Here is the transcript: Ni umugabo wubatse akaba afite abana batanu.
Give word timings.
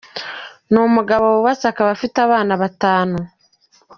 Ni 0.71 0.79
umugabo 0.89 1.25
wubatse 1.33 1.65
akaba 1.67 1.89
afite 1.95 2.17
abana 2.25 2.53
batanu. 2.61 3.17